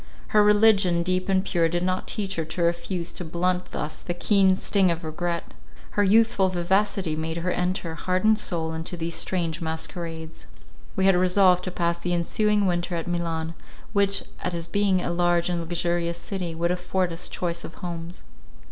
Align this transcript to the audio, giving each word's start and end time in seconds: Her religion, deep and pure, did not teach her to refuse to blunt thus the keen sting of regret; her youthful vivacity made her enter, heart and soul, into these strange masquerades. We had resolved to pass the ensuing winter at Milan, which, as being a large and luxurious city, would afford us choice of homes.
Her 0.29 0.43
religion, 0.43 1.03
deep 1.03 1.29
and 1.29 1.45
pure, 1.45 1.69
did 1.69 1.83
not 1.83 2.07
teach 2.07 2.35
her 2.37 2.43
to 2.45 2.63
refuse 2.63 3.11
to 3.11 3.23
blunt 3.23 3.69
thus 3.69 4.01
the 4.01 4.15
keen 4.15 4.55
sting 4.55 4.89
of 4.89 5.03
regret; 5.03 5.51
her 5.91 6.03
youthful 6.03 6.49
vivacity 6.49 7.15
made 7.15 7.37
her 7.37 7.51
enter, 7.51 7.93
heart 7.93 8.23
and 8.23 8.35
soul, 8.35 8.73
into 8.73 8.97
these 8.97 9.13
strange 9.13 9.61
masquerades. 9.61 10.47
We 10.95 11.05
had 11.05 11.15
resolved 11.15 11.63
to 11.65 11.71
pass 11.71 11.99
the 11.99 12.15
ensuing 12.15 12.65
winter 12.65 12.95
at 12.95 13.05
Milan, 13.07 13.53
which, 13.93 14.23
as 14.39 14.65
being 14.65 15.01
a 15.01 15.11
large 15.13 15.49
and 15.49 15.61
luxurious 15.61 16.17
city, 16.17 16.55
would 16.55 16.71
afford 16.71 17.13
us 17.13 17.27
choice 17.29 17.63
of 17.63 17.75
homes. 17.75 18.23